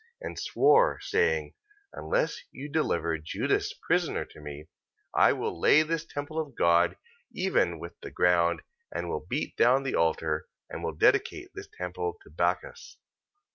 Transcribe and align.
And 0.19 0.39
swore, 0.39 0.99
saying: 0.99 1.53
Unless 1.93 2.41
you 2.51 2.69
deliver 2.69 3.19
Judas 3.19 3.75
prisoner 3.85 4.25
to 4.31 4.41
me, 4.41 4.67
I 5.13 5.31
will 5.31 5.59
lay 5.61 5.83
this 5.83 6.07
temple 6.07 6.39
of 6.39 6.55
God 6.55 6.95
even 7.35 7.77
with 7.79 7.93
the 8.01 8.09
ground, 8.09 8.63
and 8.91 9.09
will 9.09 9.23
beat 9.29 9.55
down 9.57 9.83
the 9.83 9.93
altar, 9.93 10.47
and 10.71 10.81
I 10.81 10.83
will 10.85 10.93
dedicate 10.95 11.49
this 11.53 11.67
temple 11.77 12.17
to 12.23 12.31
Bacchus. 12.31 12.97